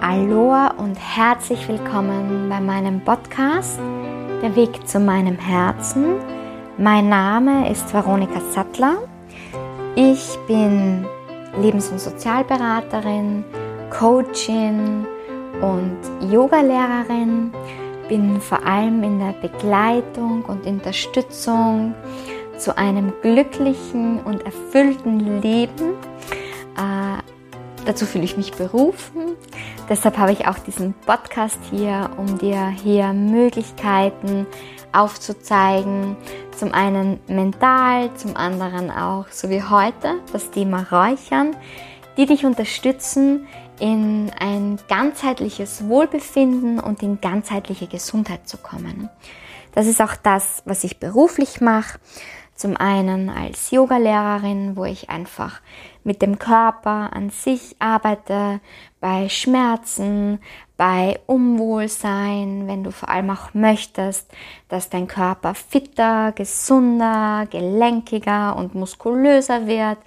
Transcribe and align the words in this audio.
Aloha 0.00 0.68
und 0.78 0.96
herzlich 0.96 1.68
willkommen 1.68 2.48
bei 2.48 2.60
meinem 2.60 3.04
Podcast 3.04 3.78
Der 4.40 4.56
Weg 4.56 4.88
zu 4.88 5.00
meinem 5.00 5.36
Herzen. 5.36 6.14
Mein 6.78 7.10
Name 7.10 7.70
ist 7.70 7.92
Veronika 7.92 8.40
Sattler. 8.52 9.02
Ich 9.96 10.38
bin 10.48 11.04
Lebens- 11.60 11.90
und 11.90 12.00
Sozialberaterin, 12.00 13.44
Coachin 13.90 15.06
und 15.60 15.98
Yogalehrerin. 16.32 17.52
Bin 18.08 18.40
vor 18.40 18.64
allem 18.64 19.02
in 19.02 19.18
der 19.18 19.34
Begleitung 19.46 20.42
und 20.46 20.66
Unterstützung 20.66 21.94
zu 22.62 22.78
einem 22.78 23.12
glücklichen 23.22 24.20
und 24.20 24.46
erfüllten 24.46 25.42
Leben. 25.42 25.94
Äh, 26.76 27.18
dazu 27.84 28.06
fühle 28.06 28.24
ich 28.24 28.36
mich 28.36 28.52
berufen. 28.52 29.36
Deshalb 29.88 30.16
habe 30.16 30.32
ich 30.32 30.46
auch 30.46 30.58
diesen 30.60 30.94
Podcast 30.94 31.58
hier, 31.70 32.10
um 32.16 32.38
dir 32.38 32.68
hier 32.68 33.12
Möglichkeiten 33.12 34.46
aufzuzeigen. 34.92 36.16
Zum 36.56 36.72
einen 36.72 37.18
mental, 37.26 38.14
zum 38.14 38.36
anderen 38.36 38.90
auch, 38.90 39.26
so 39.30 39.50
wie 39.50 39.62
heute, 39.62 40.20
das 40.32 40.50
Thema 40.50 40.86
Räuchern, 40.90 41.56
die 42.16 42.26
dich 42.26 42.44
unterstützen, 42.44 43.46
in 43.80 44.30
ein 44.38 44.78
ganzheitliches 44.88 45.88
Wohlbefinden 45.88 46.78
und 46.78 47.02
in 47.02 47.20
ganzheitliche 47.20 47.88
Gesundheit 47.88 48.46
zu 48.46 48.58
kommen. 48.58 49.10
Das 49.74 49.86
ist 49.86 50.00
auch 50.00 50.14
das, 50.14 50.62
was 50.66 50.84
ich 50.84 51.00
beruflich 51.00 51.60
mache. 51.60 51.98
Zum 52.62 52.76
einen 52.76 53.28
als 53.28 53.72
Yogalehrerin, 53.72 54.76
wo 54.76 54.84
ich 54.84 55.10
einfach 55.10 55.60
mit 56.04 56.22
dem 56.22 56.38
Körper 56.38 57.12
an 57.12 57.30
sich 57.30 57.74
arbeite, 57.80 58.60
bei 59.00 59.28
Schmerzen, 59.28 60.38
bei 60.76 61.18
Unwohlsein, 61.26 62.68
wenn 62.68 62.84
du 62.84 62.92
vor 62.92 63.08
allem 63.08 63.30
auch 63.30 63.52
möchtest, 63.52 64.30
dass 64.68 64.88
dein 64.90 65.08
Körper 65.08 65.56
fitter, 65.56 66.30
gesunder, 66.30 67.48
gelenkiger 67.50 68.54
und 68.54 68.76
muskulöser 68.76 69.66
wird, 69.66 69.98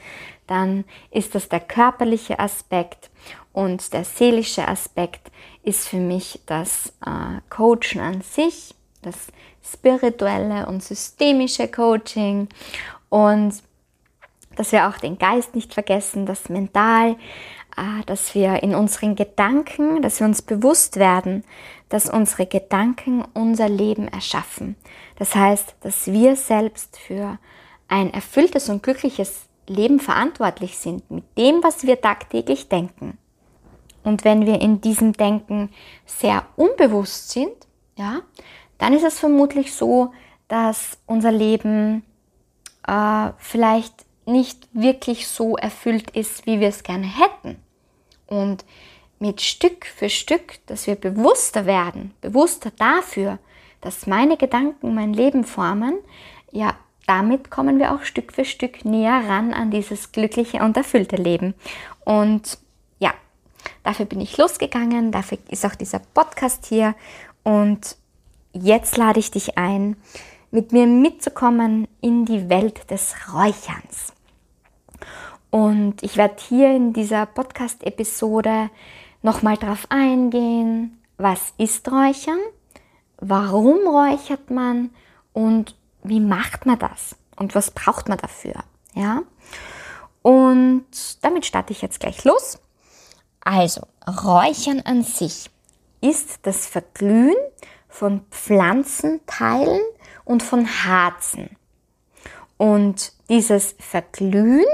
dann 0.47 0.85
ist 1.11 1.35
das 1.35 1.49
der 1.49 1.59
körperliche 1.59 2.39
Aspekt. 2.39 3.09
Und 3.51 3.91
der 3.91 4.05
seelische 4.05 4.65
Aspekt 4.65 5.29
ist 5.61 5.89
für 5.89 5.99
mich 5.99 6.39
das 6.45 6.93
äh, 7.05 7.41
Coachen 7.49 7.99
an 7.99 8.21
sich, 8.21 8.73
das 9.01 9.27
spirituelle 9.71 10.67
und 10.67 10.83
systemische 10.83 11.67
Coaching 11.67 12.47
und 13.09 13.53
dass 14.55 14.71
wir 14.71 14.87
auch 14.87 14.97
den 14.97 15.17
Geist 15.17 15.55
nicht 15.55 15.73
vergessen, 15.73 16.25
das 16.25 16.49
Mental, 16.49 17.17
äh, 17.77 18.03
dass 18.05 18.35
wir 18.35 18.63
in 18.63 18.73
unseren 18.73 19.15
Gedanken, 19.15 20.01
dass 20.01 20.19
wir 20.19 20.27
uns 20.27 20.41
bewusst 20.41 20.97
werden, 20.97 21.43
dass 21.89 22.09
unsere 22.09 22.45
Gedanken 22.45 23.23
unser 23.33 23.69
Leben 23.69 24.07
erschaffen. 24.07 24.75
Das 25.17 25.35
heißt, 25.35 25.75
dass 25.81 26.07
wir 26.07 26.35
selbst 26.35 26.97
für 26.97 27.37
ein 27.87 28.13
erfülltes 28.13 28.69
und 28.69 28.81
glückliches 28.81 29.47
Leben 29.67 29.99
verantwortlich 29.99 30.77
sind 30.77 31.09
mit 31.11 31.23
dem, 31.37 31.63
was 31.63 31.85
wir 31.85 31.99
tagtäglich 31.99 32.69
denken. 32.69 33.17
Und 34.03 34.23
wenn 34.23 34.45
wir 34.45 34.61
in 34.61 34.81
diesem 34.81 35.13
Denken 35.13 35.69
sehr 36.05 36.45
unbewusst 36.55 37.31
sind, 37.31 37.55
ja, 37.97 38.21
dann 38.77 38.93
ist 38.93 39.03
es 39.03 39.19
vermutlich 39.19 39.73
so, 39.73 40.11
dass 40.47 40.97
unser 41.05 41.31
Leben 41.31 42.03
äh, 42.87 43.29
vielleicht 43.37 44.05
nicht 44.25 44.67
wirklich 44.73 45.27
so 45.27 45.57
erfüllt 45.57 46.11
ist, 46.11 46.45
wie 46.45 46.59
wir 46.59 46.69
es 46.69 46.83
gerne 46.83 47.07
hätten. 47.07 47.57
Und 48.27 48.65
mit 49.19 49.41
Stück 49.41 49.85
für 49.85 50.09
Stück, 50.09 50.59
dass 50.65 50.87
wir 50.87 50.95
bewusster 50.95 51.65
werden, 51.65 52.13
bewusster 52.21 52.71
dafür, 52.71 53.39
dass 53.81 54.07
meine 54.07 54.35
Gedanken 54.35 54.95
mein 54.95 55.13
Leben 55.13 55.43
formen, 55.43 55.99
ja, 56.51 56.75
damit 57.07 57.51
kommen 57.51 57.77
wir 57.77 57.93
auch 57.93 58.03
Stück 58.03 58.33
für 58.33 58.45
Stück 58.45 58.83
näher 58.83 59.23
ran 59.27 59.53
an 59.53 59.69
dieses 59.69 60.11
glückliche 60.11 60.59
und 60.59 60.75
erfüllte 60.75 61.17
Leben. 61.17 61.53
Und 62.03 62.57
ja, 62.97 63.13
dafür 63.83 64.05
bin 64.05 64.21
ich 64.21 64.37
losgegangen, 64.37 65.11
dafür 65.11 65.37
ist 65.49 65.65
auch 65.65 65.75
dieser 65.75 65.99
Podcast 65.99 66.65
hier. 66.65 66.95
Und 67.43 67.95
jetzt 68.55 68.97
lade 68.97 69.19
ich 69.19 69.31
dich 69.31 69.57
ein, 69.57 69.97
mit 70.51 70.71
mir 70.71 70.87
mitzukommen 70.87 71.87
in 72.01 72.25
die 72.25 72.49
Welt 72.49 72.89
des 72.89 73.13
Räucherns. 73.33 74.13
Und 75.51 76.01
ich 76.01 76.17
werde 76.17 76.35
hier 76.47 76.75
in 76.75 76.93
dieser 76.93 77.25
Podcast-Episode 77.25 78.69
nochmal 79.21 79.57
drauf 79.57 79.85
eingehen, 79.89 81.01
was 81.17 81.53
ist 81.57 81.89
Räuchern, 81.91 82.39
warum 83.17 83.87
räuchert 83.87 84.49
man 84.49 84.89
und 85.33 85.75
wie 86.03 86.19
macht 86.19 86.65
man 86.65 86.79
das 86.79 87.15
und 87.35 87.55
was 87.55 87.71
braucht 87.71 88.09
man 88.09 88.17
dafür, 88.17 88.55
ja? 88.93 89.23
Und 90.21 90.85
damit 91.21 91.45
starte 91.45 91.71
ich 91.71 91.81
jetzt 91.81 91.99
gleich 91.99 92.23
los. 92.23 92.59
Also, 93.41 93.81
Räuchern 94.07 94.81
an 94.81 95.03
sich 95.03 95.49
ist 96.01 96.39
das 96.43 96.65
Verglühen 96.65 97.35
von 97.95 98.25
Pflanzenteilen 98.29 99.79
und 100.25 100.43
von 100.43 100.67
Harzen. 100.67 101.55
Und 102.57 103.13
dieses 103.29 103.73
Verglühen, 103.79 104.65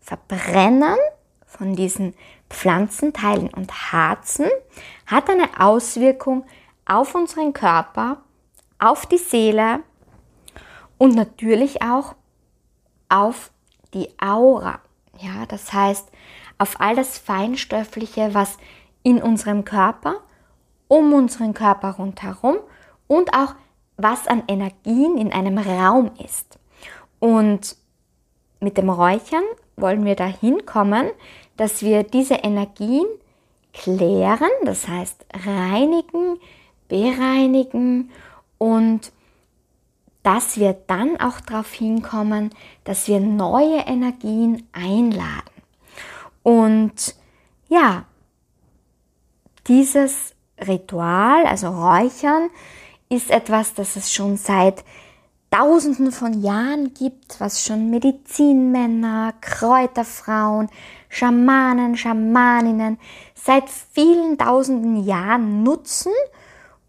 Verbrennen 0.00 0.98
von 1.46 1.74
diesen 1.74 2.14
Pflanzenteilen 2.50 3.48
und 3.48 3.92
Harzen 3.92 4.46
hat 5.06 5.30
eine 5.30 5.58
Auswirkung 5.58 6.44
auf 6.84 7.14
unseren 7.14 7.54
Körper, 7.54 8.18
auf 8.78 9.06
die 9.06 9.16
Seele 9.16 9.80
und 10.98 11.14
natürlich 11.14 11.80
auch 11.80 12.14
auf 13.08 13.52
die 13.94 14.10
Aura. 14.20 14.80
Ja, 15.18 15.46
das 15.46 15.72
heißt, 15.72 16.10
auf 16.58 16.78
all 16.78 16.94
das 16.94 17.16
Feinstoffliche, 17.16 18.34
was 18.34 18.58
in 19.02 19.22
unserem 19.22 19.64
Körper, 19.64 20.20
um 20.94 21.12
unseren 21.12 21.54
Körper 21.54 21.96
rundherum 21.96 22.56
und 23.08 23.34
auch 23.34 23.56
was 23.96 24.28
an 24.28 24.44
Energien 24.46 25.18
in 25.18 25.32
einem 25.32 25.58
Raum 25.58 26.12
ist. 26.24 26.58
Und 27.18 27.76
mit 28.60 28.78
dem 28.78 28.88
Räuchern 28.88 29.42
wollen 29.76 30.04
wir 30.04 30.14
dahin 30.14 30.64
kommen, 30.66 31.10
dass 31.56 31.82
wir 31.82 32.04
diese 32.04 32.34
Energien 32.34 33.06
klären, 33.72 34.50
das 34.64 34.86
heißt 34.86 35.26
reinigen, 35.44 36.38
bereinigen 36.86 38.10
und 38.58 39.12
dass 40.22 40.58
wir 40.58 40.74
dann 40.86 41.20
auch 41.20 41.40
darauf 41.40 41.72
hinkommen, 41.72 42.50
dass 42.84 43.08
wir 43.08 43.18
neue 43.18 43.78
Energien 43.78 44.68
einladen. 44.72 45.50
Und 46.44 47.16
ja, 47.68 48.04
dieses 49.66 50.33
Ritual, 50.66 51.46
also 51.46 51.68
Räuchern, 51.68 52.50
ist 53.08 53.30
etwas, 53.30 53.74
das 53.74 53.96
es 53.96 54.12
schon 54.12 54.36
seit 54.36 54.84
Tausenden 55.50 56.10
von 56.10 56.42
Jahren 56.42 56.94
gibt, 56.94 57.38
was 57.38 57.64
schon 57.64 57.88
Medizinmänner, 57.88 59.34
Kräuterfrauen, 59.40 60.68
Schamanen, 61.08 61.96
Schamaninnen 61.96 62.98
seit 63.34 63.70
vielen 63.70 64.36
tausenden 64.36 65.04
Jahren 65.04 65.62
nutzen, 65.62 66.12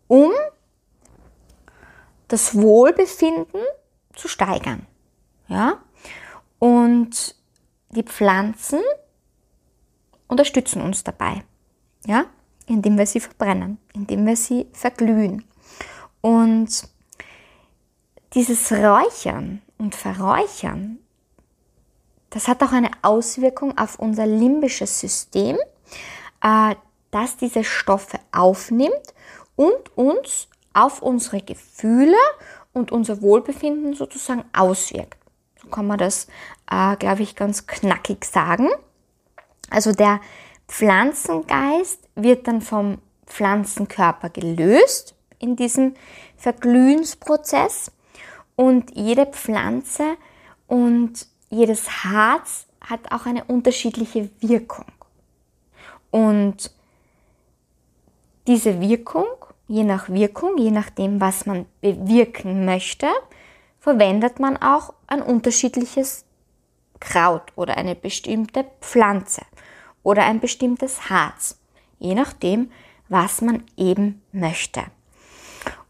um 0.07 0.31
das 2.27 2.59
Wohlbefinden 2.59 3.61
zu 4.15 4.27
steigern. 4.27 4.87
Ja? 5.47 5.83
Und 6.57 7.35
die 7.91 8.03
Pflanzen 8.03 8.79
unterstützen 10.27 10.81
uns 10.81 11.03
dabei. 11.03 11.43
Ja? 12.05 12.25
Indem 12.67 12.97
wir 12.97 13.05
sie 13.05 13.19
verbrennen, 13.19 13.77
indem 13.93 14.25
wir 14.25 14.35
sie 14.35 14.67
verglühen. 14.73 15.43
Und 16.21 16.87
dieses 18.33 18.71
Räuchern 18.71 19.61
und 19.77 19.95
Verräuchern, 19.95 20.99
das 22.31 22.47
hat 22.47 22.63
auch 22.63 22.71
eine 22.71 22.91
Auswirkung 23.01 23.77
auf 23.77 23.99
unser 23.99 24.25
limbisches 24.25 24.99
System, 24.99 25.57
äh, 26.41 26.75
das 27.11 27.37
diese 27.37 27.63
Stoffe 27.63 28.19
aufnimmt 28.31 29.13
und 29.55 29.97
uns 29.97 30.49
auf 30.73 31.01
unsere 31.01 31.41
Gefühle 31.41 32.17
und 32.73 32.91
unser 32.91 33.21
Wohlbefinden 33.21 33.93
sozusagen 33.93 34.43
auswirkt. 34.51 35.17
So 35.61 35.69
kann 35.69 35.87
man 35.87 35.97
das, 35.97 36.27
äh, 36.69 36.97
glaube 36.97 37.23
ich, 37.23 37.35
ganz 37.35 37.67
knackig 37.67 38.25
sagen. 38.25 38.69
Also 39.69 39.93
der 39.93 40.19
Pflanzengeist 40.67 42.07
wird 42.15 42.47
dann 42.47 42.61
vom 42.61 42.99
Pflanzenkörper 43.27 44.29
gelöst 44.29 45.15
in 45.39 45.55
diesem 45.55 45.93
Verglühensprozess 46.37 47.91
und 48.55 48.95
jede 48.95 49.25
Pflanze 49.25 50.17
Und 50.67 51.27
jedes 51.49 52.03
Harz 52.03 52.65
hat 52.81 53.11
auch 53.11 53.25
eine 53.25 53.43
unterschiedliche 53.45 54.29
Wirkung. 54.39 54.85
Und 56.11 56.71
diese 58.47 58.79
Wirkung, 58.79 59.27
je 59.67 59.83
nach 59.83 60.09
Wirkung, 60.09 60.57
je 60.57 60.71
nachdem, 60.71 61.21
was 61.21 61.45
man 61.45 61.65
bewirken 61.81 62.65
möchte, 62.65 63.07
verwendet 63.79 64.39
man 64.39 64.57
auch 64.57 64.93
ein 65.07 65.21
unterschiedliches 65.21 66.25
Kraut 66.99 67.51
oder 67.55 67.77
eine 67.77 67.95
bestimmte 67.95 68.65
Pflanze 68.81 69.41
oder 70.05 70.23
ein 70.23 70.39
bestimmtes 70.39 71.09
Harz, 71.09 71.59
je 71.97 72.13
nachdem, 72.13 72.71
was 73.09 73.41
man 73.41 73.63
eben 73.75 74.21
möchte. 74.31 74.83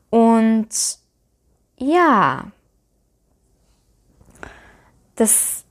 Und 0.10 0.70
ja, 1.78 2.46
das 5.16 5.66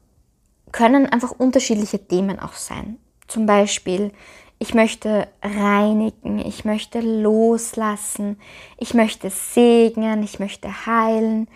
können 0.73 1.06
einfach 1.06 1.31
unterschiedliche 1.31 2.06
Themen 2.06 2.38
auch 2.38 2.52
sein. 2.52 2.99
Zum 3.29 3.46
Beispiel, 3.46 4.12
ich 4.58 4.75
möchte 4.75 5.26
reinigen, 5.43 6.38
ich 6.38 6.67
möchte 6.67 7.00
loslassen, 7.00 8.38
ich 8.76 8.93
möchte 8.93 9.31
segnen, 9.31 10.23
ich 10.23 10.38
möchte 10.38 10.87
heilen, 10.87 11.49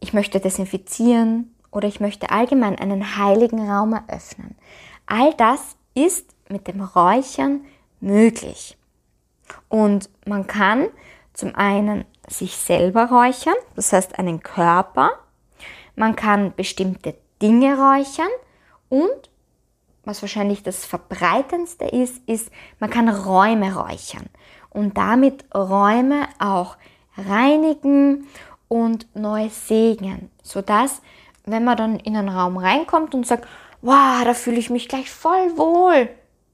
ich 0.00 0.12
möchte 0.12 0.38
desinfizieren 0.38 1.54
oder 1.70 1.88
ich 1.88 1.98
möchte 1.98 2.28
allgemein 2.28 2.78
einen 2.78 3.16
heiligen 3.16 3.70
Raum 3.70 3.94
eröffnen. 3.94 4.54
All 5.06 5.32
das 5.34 5.76
ist 5.94 6.34
mit 6.48 6.68
dem 6.68 6.80
Räuchern 6.82 7.64
möglich. 8.00 8.76
Und 9.68 10.10
man 10.26 10.46
kann 10.46 10.88
zum 11.32 11.54
einen 11.54 12.04
sich 12.28 12.56
selber 12.56 13.06
räuchern, 13.06 13.54
das 13.76 13.92
heißt 13.92 14.18
einen 14.18 14.42
Körper, 14.42 15.12
man 15.96 16.16
kann 16.16 16.54
bestimmte 16.54 17.14
Dinge 17.42 17.76
räuchern 17.76 18.30
und 18.88 19.30
was 20.04 20.22
wahrscheinlich 20.22 20.62
das 20.62 20.86
verbreitendste 20.86 21.84
ist, 21.84 22.22
ist, 22.26 22.50
man 22.78 22.90
kann 22.90 23.08
Räume 23.08 23.74
räuchern 23.74 24.26
und 24.70 24.96
damit 24.96 25.44
Räume 25.54 26.28
auch 26.38 26.76
reinigen 27.16 28.26
und 28.68 29.06
neu 29.14 29.48
segnen, 29.50 30.30
sodass, 30.42 31.02
wenn 31.44 31.64
man 31.64 31.76
dann 31.76 31.98
in 32.00 32.16
einen 32.16 32.28
Raum 32.28 32.56
reinkommt 32.56 33.14
und 33.14 33.26
sagt, 33.26 33.46
wow, 33.82 34.24
da 34.24 34.34
fühle 34.34 34.58
ich 34.58 34.70
mich 34.70 34.88
gleich 34.88 35.10
voll 35.10 35.56
wohl, 35.56 36.08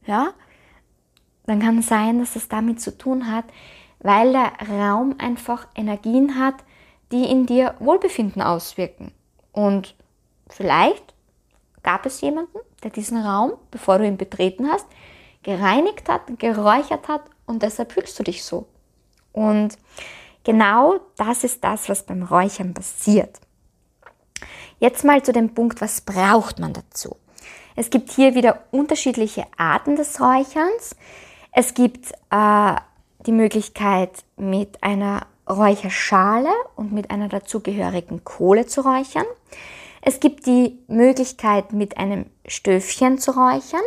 ja, 0.07 0.33
dann 1.47 1.61
kann 1.61 1.79
es 1.79 1.89
sein, 1.89 2.19
dass 2.19 2.37
es 2.37 2.49
damit 2.49 2.81
zu 2.81 2.97
tun 2.97 3.31
hat, 3.31 3.45
weil 4.01 4.33
der 4.33 4.53
Raum 4.69 5.15
einfach 5.19 5.69
Energien 5.75 6.39
hat, 6.39 6.57
die 7.13 7.25
in 7.25 7.47
dir 7.47 7.75
Wohlbefinden 7.79 8.43
auswirken. 8.43 9.13
Und 9.53 9.95
vielleicht 10.49 11.15
gab 11.83 12.05
es 12.05 12.21
jemanden, 12.21 12.59
der 12.83 12.91
diesen 12.91 13.19
Raum, 13.19 13.53
bevor 13.71 13.99
du 13.99 14.07
ihn 14.07 14.17
betreten 14.17 14.69
hast, 14.69 14.87
gereinigt 15.43 16.09
hat, 16.09 16.23
geräuchert 16.39 17.07
hat 17.09 17.23
und 17.47 17.63
deshalb 17.63 17.93
fühlst 17.93 18.19
du 18.19 18.25
dich 18.25 18.45
so. 18.45 18.67
Und 19.33 19.79
genau 20.43 20.99
das 21.17 21.45
ist 21.45 21.63
das, 21.63 21.89
was 21.89 22.05
beim 22.05 22.25
Räuchern 22.25 22.75
passiert. 22.75 23.41
Jetzt 24.79 25.05
mal 25.05 25.23
zu 25.23 25.33
dem 25.33 25.55
Punkt, 25.55 25.81
was 25.81 26.03
braucht 26.03 26.59
man 26.59 26.73
dazu? 26.75 27.17
Es 27.77 27.91
gibt 27.91 28.11
hier 28.11 28.35
wieder 28.35 28.65
unterschiedliche 28.71 29.45
Arten 29.57 29.97
des 29.97 30.21
Räucherns. 30.21 30.97
Es 31.53 31.75
gibt 31.75 32.13
äh, 32.31 32.75
die 33.27 33.33
Möglichkeit, 33.33 34.25
mit 34.37 34.83
einer 34.83 35.27
Räucherschale 35.49 36.51
und 36.75 36.93
mit 36.93 37.11
einer 37.11 37.29
dazugehörigen 37.29 38.25
Kohle 38.25 38.67
zu 38.67 38.83
räuchern. 38.83 39.27
Es 40.03 40.21
gibt 40.21 40.47
die 40.47 40.79
Möglichkeit, 40.89 41.73
mit 41.73 41.97
einem 41.97 42.27
Stöfchen 42.47 43.19
zu 43.19 43.33
räuchern. 43.33 43.81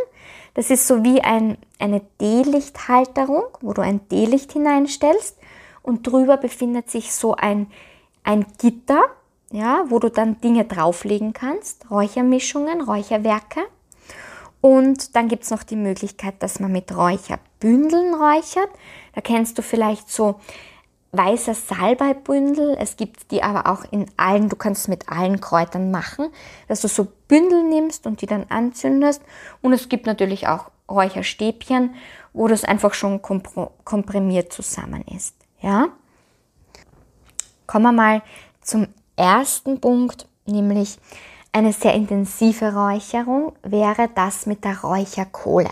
Das 0.56 0.72
ist 0.72 0.88
so 0.88 1.04
wie 1.04 1.22
ein, 1.22 1.58
eine 1.78 2.02
D-Lichthalterung, 2.20 3.44
wo 3.62 3.74
du 3.74 3.82
ein 3.82 4.08
D-Licht 4.10 4.54
hineinstellst 4.54 5.38
und 5.84 6.06
drüber 6.06 6.38
befindet 6.38 6.90
sich 6.90 7.14
so 7.14 7.36
ein, 7.36 7.68
ein 8.24 8.46
Gitter, 8.58 9.04
ja, 9.52 9.86
wo 9.88 10.00
du 10.00 10.10
dann 10.10 10.40
Dinge 10.42 10.66
drauflegen 10.66 11.34
kannst, 11.34 11.90
Räuchermischungen, 11.90 12.82
Räucherwerke. 12.82 13.62
Und 14.62 15.16
dann 15.16 15.28
gibt 15.28 15.44
es 15.44 15.52
noch 15.52 15.64
die 15.64 15.76
Möglichkeit, 15.76 16.44
dass 16.44 16.60
man 16.60 16.72
mit 16.72 16.96
Räucherbündeln 16.96 18.14
räuchert. 18.14 18.70
Da 19.14 19.22
kennst 19.22 19.58
du 19.58 19.62
vielleicht 19.62 20.10
so 20.10 20.40
weißer 21.12 21.56
Salbeibündel. 21.56 22.76
Es 22.80 22.98
gibt 22.98 23.32
die 23.32 23.42
aber 23.42 23.72
auch 23.72 23.84
in 23.92 24.06
allen, 24.18 24.50
du 24.50 24.56
kannst 24.56 24.82
es 24.82 24.88
mit 24.88 25.10
allen 25.10 25.42
Kräutern 25.42 25.92
machen, 25.92 26.28
dass 26.68 26.82
du 26.82 26.88
so 26.88 27.08
Bündel 27.28 27.64
nimmst 27.64 28.06
und 28.06 28.22
die 28.22 28.28
dann 28.28 28.46
anzündest. 28.50 29.22
Und 29.62 29.74
es 29.74 29.90
gibt 29.90 30.06
natürlich 30.06 30.48
auch 30.48 30.72
Räucherstäbchen, 30.90 31.96
wo 32.34 32.48
das 32.48 32.64
einfach 32.64 32.94
schon 32.94 33.22
komprimiert 33.22 34.54
zusammen 34.54 35.04
ist. 35.16 35.36
Ja? 35.62 35.88
Kommen 37.66 37.86
wir 37.86 37.92
mal 37.92 38.22
zum 38.62 38.88
ersten 39.20 39.80
Punkt, 39.80 40.28
nämlich 40.46 40.98
eine 41.52 41.74
sehr 41.74 41.94
intensive 41.94 42.74
Räucherung 42.74 43.54
wäre 43.64 44.10
das 44.16 44.46
mit 44.46 44.64
der 44.64 44.80
Räucherkohle. 44.82 45.70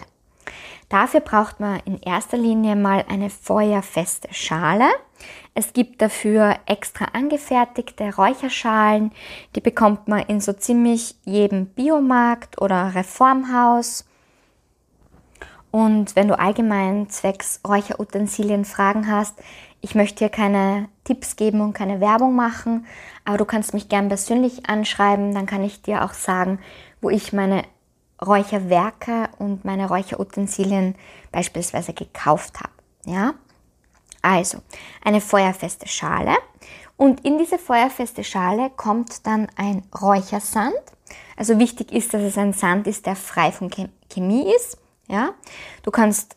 Dafür 0.90 1.20
braucht 1.20 1.60
man 1.60 1.80
in 1.86 2.00
erster 2.02 2.38
Linie 2.38 2.76
mal 2.76 3.06
eine 3.10 3.30
feuerfeste 3.30 4.34
Schale. 4.34 4.86
Es 5.54 5.74
gibt 5.74 6.02
dafür 6.02 6.56
extra 6.66 7.06
angefertigte 7.14 8.16
Räucherschalen, 8.16 9.12
die 9.56 9.62
bekommt 9.62 10.08
man 10.08 10.20
in 10.22 10.40
so 10.40 10.54
ziemlich 10.54 11.16
jedem 11.26 11.68
Biomarkt 11.68 12.62
oder 12.62 12.96
Reformhaus. 12.96 14.06
Und 15.72 16.16
wenn 16.16 16.30
du 16.30 16.40
allgemein 16.40 17.10
zwecks 17.10 17.60
Räucherutensilien 17.68 18.66
Fragen 18.66 19.12
hast, 19.12 19.36
ich 19.82 19.96
möchte 19.96 20.20
hier 20.20 20.30
keine 20.30 20.90
Tipps 21.04 21.36
geben 21.36 21.62
und 21.62 21.74
keine 21.74 22.00
Werbung 22.00 22.36
machen, 22.36 22.86
aber 23.26 23.38
du 23.38 23.46
kannst 23.46 23.74
mich 23.74 23.90
gern 23.90 24.08
persönlich 24.08 24.68
anschreiben, 24.70 25.34
dann 25.34 25.46
kann 25.46 25.64
ich 25.64 25.82
dir 25.82 26.04
auch 26.04 26.14
sagen, 26.14 26.60
wo 27.02 27.10
ich 27.10 27.34
meine 27.34 27.64
Räucherwerke 28.26 29.30
und 29.38 29.64
meine 29.64 29.88
Räucherutensilien 29.88 30.96
beispielsweise 31.32 31.94
gekauft 31.94 32.60
habe. 32.60 32.74
Ja? 33.06 33.34
Also, 34.22 34.60
eine 35.04 35.22
feuerfeste 35.22 35.88
Schale 35.88 36.36
und 36.98 37.24
in 37.24 37.38
diese 37.38 37.60
feuerfeste 37.60 38.24
Schale 38.24 38.72
kommt 38.72 39.26
dann 39.28 39.48
ein 39.56 39.84
Räuchersand. 40.02 40.74
Also 41.36 41.60
wichtig 41.60 41.92
ist, 41.92 42.14
dass 42.14 42.24
es 42.24 42.38
ein 42.38 42.54
Sand 42.54 42.88
ist, 42.88 43.06
der 43.06 43.16
frei 43.16 43.52
von 43.52 43.70
Chemie 44.10 44.52
ist. 44.54 44.78
Ja? 45.08 45.30
Du 45.84 45.92
kannst 45.92 46.36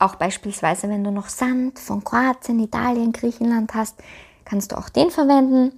auch 0.00 0.16
beispielsweise, 0.16 0.88
wenn 0.88 1.04
du 1.04 1.10
noch 1.10 1.28
Sand 1.28 1.78
von 1.78 2.02
Kroatien, 2.02 2.58
Italien, 2.60 3.12
Griechenland 3.12 3.74
hast, 3.74 3.96
kannst 4.44 4.72
du 4.72 4.78
auch 4.78 4.88
den 4.88 5.10
verwenden. 5.10 5.72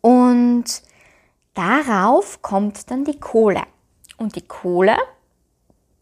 Und 0.00 0.64
darauf 1.54 2.42
kommt 2.42 2.90
dann 2.90 3.04
die 3.04 3.18
Kohle. 3.18 3.62
Und 4.16 4.36
die 4.36 4.46
Kohle, 4.46 4.96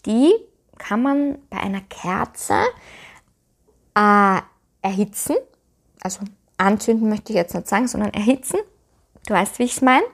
die 0.06 0.32
kann 0.78 1.02
man 1.02 1.38
bei 1.48 1.58
einer 1.58 1.80
Kerze 1.82 2.54
äh, 3.94 4.40
erhitzen. 4.82 5.36
Also 6.02 6.20
anzünden 6.58 7.08
möchte 7.08 7.32
ich 7.32 7.36
jetzt 7.36 7.54
nicht 7.54 7.68
sagen, 7.68 7.88
sondern 7.88 8.12
erhitzen. 8.12 8.58
Du 9.26 9.34
weißt, 9.34 9.58
wie 9.58 9.64
ich 9.64 9.76
es 9.76 9.82
meine. 9.82 10.04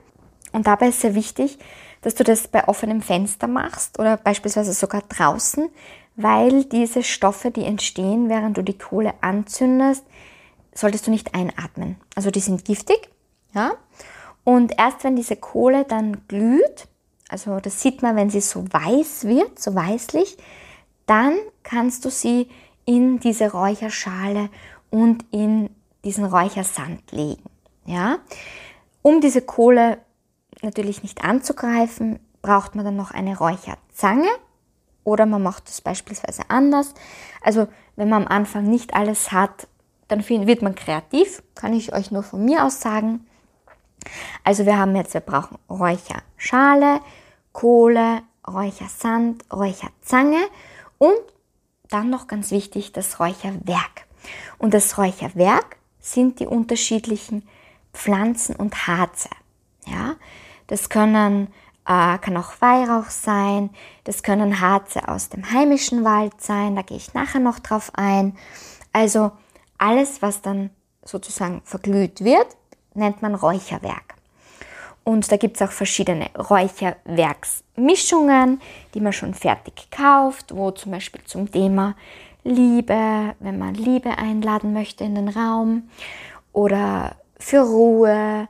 Und 0.52 0.66
dabei 0.66 0.88
ist 0.88 1.00
sehr 1.00 1.14
wichtig, 1.14 1.58
dass 2.02 2.14
du 2.14 2.24
das 2.24 2.48
bei 2.48 2.66
offenem 2.68 3.02
Fenster 3.02 3.48
machst 3.48 3.98
oder 3.98 4.16
beispielsweise 4.16 4.72
sogar 4.72 5.02
draußen, 5.02 5.68
weil 6.18 6.64
diese 6.64 7.04
Stoffe, 7.04 7.52
die 7.52 7.64
entstehen, 7.64 8.28
während 8.28 8.56
du 8.56 8.62
die 8.62 8.76
Kohle 8.76 9.14
anzündest, 9.20 10.04
solltest 10.74 11.06
du 11.06 11.12
nicht 11.12 11.32
einatmen. 11.34 11.96
Also 12.16 12.32
die 12.32 12.40
sind 12.40 12.64
giftig, 12.64 13.08
ja. 13.54 13.74
Und 14.42 14.76
erst 14.78 15.04
wenn 15.04 15.14
diese 15.14 15.36
Kohle 15.36 15.84
dann 15.84 16.26
glüht, 16.26 16.88
also 17.28 17.60
das 17.60 17.80
sieht 17.80 18.02
man, 18.02 18.16
wenn 18.16 18.30
sie 18.30 18.40
so 18.40 18.64
weiß 18.64 19.26
wird, 19.26 19.60
so 19.60 19.76
weißlich, 19.76 20.36
dann 21.06 21.38
kannst 21.62 22.04
du 22.04 22.10
sie 22.10 22.48
in 22.84 23.20
diese 23.20 23.52
Räucherschale 23.52 24.50
und 24.90 25.24
in 25.30 25.70
diesen 26.04 26.24
Räuchersand 26.24 27.12
legen. 27.12 27.44
Ja? 27.84 28.18
Um 29.02 29.20
diese 29.20 29.42
Kohle 29.42 29.98
natürlich 30.62 31.04
nicht 31.04 31.22
anzugreifen, 31.22 32.18
braucht 32.42 32.74
man 32.74 32.84
dann 32.84 32.96
noch 32.96 33.12
eine 33.12 33.38
Räucherzange 33.38 34.28
oder 35.08 35.26
man 35.26 35.42
macht 35.42 35.68
es 35.68 35.80
beispielsweise 35.80 36.42
anders. 36.48 36.94
Also 37.42 37.66
wenn 37.96 38.08
man 38.08 38.24
am 38.26 38.28
Anfang 38.28 38.64
nicht 38.64 38.94
alles 38.94 39.32
hat, 39.32 39.66
dann 40.08 40.26
wird 40.28 40.62
man 40.62 40.74
kreativ, 40.74 41.42
kann 41.54 41.72
ich 41.72 41.92
euch 41.92 42.10
nur 42.10 42.22
von 42.22 42.44
mir 42.44 42.64
aus 42.64 42.80
sagen. 42.80 43.26
Also 44.44 44.64
wir 44.64 44.78
haben 44.78 44.94
jetzt, 44.96 45.14
wir 45.14 45.20
brauchen 45.20 45.58
Räucherschale, 45.68 47.00
Kohle, 47.52 48.22
Räuchersand, 48.46 49.44
Räucherzange 49.52 50.40
und 50.98 51.18
dann 51.90 52.10
noch 52.10 52.26
ganz 52.26 52.50
wichtig 52.50 52.92
das 52.92 53.20
Räucherwerk. 53.20 54.06
Und 54.58 54.74
das 54.74 54.98
Räucherwerk 54.98 55.76
sind 56.00 56.40
die 56.40 56.46
unterschiedlichen 56.46 57.46
Pflanzen 57.92 58.56
und 58.56 58.86
Harze. 58.86 59.30
Ja? 59.86 60.16
Das 60.66 60.88
können, 60.88 61.48
äh, 61.88 62.18
kann 62.18 62.36
auch 62.36 62.60
Weihrauch 62.60 63.10
sein, 63.10 63.70
das 64.04 64.22
können 64.22 64.60
Harze 64.60 65.08
aus 65.08 65.30
dem 65.30 65.50
heimischen 65.50 66.04
Wald 66.04 66.40
sein, 66.40 66.76
da 66.76 66.82
gehe 66.82 66.98
ich 66.98 67.14
nachher 67.14 67.40
noch 67.40 67.58
drauf 67.58 67.90
ein. 67.94 68.36
Also 68.92 69.32
alles, 69.78 70.22
was 70.22 70.42
dann 70.42 70.70
sozusagen 71.02 71.62
verglüht 71.64 72.22
wird, 72.22 72.46
nennt 72.94 73.22
man 73.22 73.34
Räucherwerk. 73.34 74.14
Und 75.02 75.32
da 75.32 75.38
gibt 75.38 75.56
es 75.56 75.62
auch 75.66 75.72
verschiedene 75.72 76.28
Räucherwerksmischungen, 76.36 78.60
die 78.92 79.00
man 79.00 79.14
schon 79.14 79.32
fertig 79.32 79.88
kauft, 79.90 80.54
wo 80.54 80.70
zum 80.72 80.92
Beispiel 80.92 81.22
zum 81.24 81.50
Thema 81.50 81.96
Liebe, 82.44 83.34
wenn 83.40 83.58
man 83.58 83.72
Liebe 83.74 84.18
einladen 84.18 84.74
möchte 84.74 85.04
in 85.04 85.14
den 85.14 85.30
Raum 85.30 85.88
oder 86.52 87.16
für 87.38 87.60
Ruhe 87.60 88.46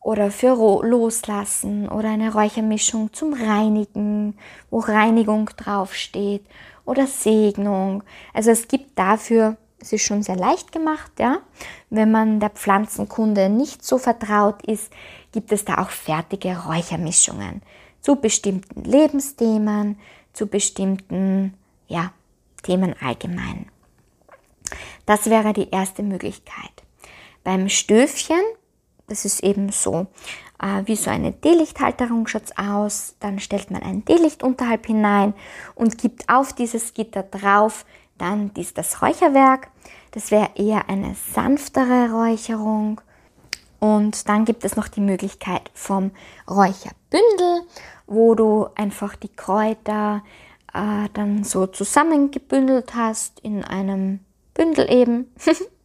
oder 0.00 0.30
für 0.30 0.56
Loslassen 0.82 1.88
oder 1.88 2.10
eine 2.10 2.32
Räuchermischung 2.32 3.12
zum 3.12 3.34
Reinigen, 3.34 4.36
wo 4.70 4.80
Reinigung 4.80 5.50
draufsteht 5.56 6.44
oder 6.84 7.06
Segnung. 7.06 8.02
Also 8.32 8.50
es 8.50 8.66
gibt 8.66 8.98
dafür 8.98 9.56
es 9.80 9.92
ist 9.92 10.02
schon 10.02 10.22
sehr 10.22 10.36
leicht 10.36 10.72
gemacht, 10.72 11.10
ja. 11.18 11.38
Wenn 11.88 12.10
man 12.10 12.38
der 12.38 12.50
Pflanzenkunde 12.50 13.48
nicht 13.48 13.84
so 13.84 13.98
vertraut 13.98 14.62
ist, 14.66 14.92
gibt 15.32 15.52
es 15.52 15.64
da 15.64 15.78
auch 15.78 15.90
fertige 15.90 16.64
Räuchermischungen 16.66 17.62
zu 18.00 18.16
bestimmten 18.16 18.84
Lebensthemen, 18.84 19.98
zu 20.32 20.46
bestimmten, 20.46 21.54
ja, 21.88 22.12
Themen 22.62 22.94
allgemein. 23.00 23.66
Das 25.06 25.28
wäre 25.30 25.52
die 25.52 25.70
erste 25.70 26.02
Möglichkeit. 26.02 26.70
Beim 27.42 27.68
Stöfchen, 27.68 28.42
das 29.10 29.26
ist 29.26 29.42
eben 29.42 29.70
so, 29.70 30.06
äh, 30.62 30.82
wie 30.86 30.96
so 30.96 31.10
eine 31.10 31.32
D-Lichthalterung 31.32 32.26
schaut 32.26 32.56
aus. 32.56 33.16
Dann 33.20 33.38
stellt 33.38 33.70
man 33.70 33.82
ein 33.82 34.04
D-Licht 34.04 34.42
unterhalb 34.42 34.86
hinein 34.86 35.34
und 35.74 35.98
gibt 35.98 36.28
auf 36.28 36.54
dieses 36.54 36.94
Gitter 36.94 37.22
drauf 37.22 37.84
dann 38.20 38.50
ist 38.56 38.76
das 38.76 39.00
Räucherwerk. 39.00 39.68
Das 40.10 40.30
wäre 40.30 40.50
eher 40.54 40.88
eine 40.88 41.14
sanftere 41.32 42.10
Räucherung. 42.12 43.00
Und 43.78 44.28
dann 44.28 44.44
gibt 44.44 44.64
es 44.64 44.76
noch 44.76 44.88
die 44.88 45.00
Möglichkeit 45.00 45.70
vom 45.72 46.10
Räucherbündel, 46.48 47.62
wo 48.06 48.34
du 48.34 48.66
einfach 48.74 49.16
die 49.16 49.30
Kräuter 49.30 50.22
äh, 50.74 51.08
dann 51.14 51.44
so 51.44 51.66
zusammengebündelt 51.66 52.94
hast 52.94 53.40
in 53.40 53.64
einem 53.64 54.20
Bündel 54.52 54.92
eben. 54.92 55.32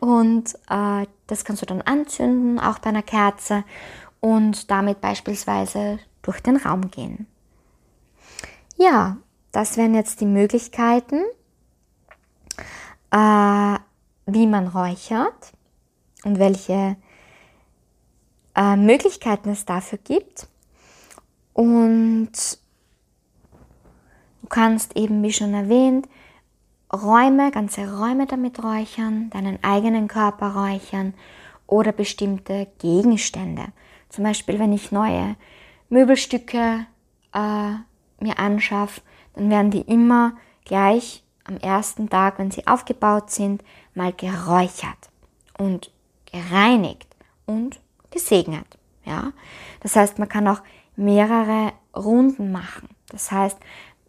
und 0.00 0.54
äh, 0.68 1.06
das 1.26 1.44
kannst 1.44 1.62
du 1.62 1.66
dann 1.66 1.82
anzünden, 1.82 2.58
auch 2.58 2.78
bei 2.78 2.90
einer 2.90 3.02
Kerze 3.02 3.64
und 4.20 4.70
damit 4.70 5.00
beispielsweise 5.00 5.98
durch 6.22 6.40
den 6.40 6.56
Raum 6.56 6.90
gehen. 6.90 7.26
Ja, 8.76 9.18
das 9.52 9.76
wären 9.76 9.94
jetzt 9.94 10.20
die 10.20 10.26
Möglichkeiten 10.26 11.22
äh, 13.12 13.78
wie 14.26 14.46
man 14.46 14.66
räuchert 14.68 15.52
und 16.24 16.38
welche 16.38 16.96
äh, 18.56 18.76
Möglichkeiten 18.76 19.50
es 19.50 19.64
dafür 19.64 19.98
gibt. 19.98 20.48
Und 21.52 22.32
du 24.40 24.48
kannst 24.48 24.96
eben, 24.96 25.22
wie 25.22 25.32
schon 25.32 25.54
erwähnt, 25.54 26.08
Räume, 26.94 27.50
ganze 27.50 27.98
Räume 27.98 28.26
damit 28.26 28.62
räuchern, 28.62 29.30
deinen 29.30 29.62
eigenen 29.62 30.08
Körper 30.08 30.54
räuchern 30.54 31.14
oder 31.66 31.92
bestimmte 31.92 32.68
Gegenstände. 32.78 33.66
Zum 34.10 34.24
Beispiel, 34.24 34.58
wenn 34.58 34.72
ich 34.72 34.92
neue 34.92 35.36
Möbelstücke 35.88 36.86
äh, 37.32 37.72
mir 38.20 38.38
anschaffe, 38.38 39.00
dann 39.34 39.48
werden 39.48 39.70
die 39.70 39.80
immer 39.80 40.34
gleich 40.64 41.22
am 41.44 41.56
ersten 41.56 42.08
Tag, 42.08 42.38
wenn 42.38 42.50
sie 42.50 42.66
aufgebaut 42.66 43.30
sind, 43.30 43.64
mal 43.94 44.12
geräuchert 44.12 45.10
und 45.58 45.90
gereinigt 46.30 47.08
und 47.46 47.80
gesegnet. 48.10 48.66
Ja? 49.04 49.32
Das 49.80 49.96
heißt, 49.96 50.18
man 50.18 50.28
kann 50.28 50.46
auch 50.46 50.60
mehrere 50.96 51.72
Runden 51.96 52.52
machen. 52.52 52.88
Das 53.08 53.30
heißt, 53.30 53.58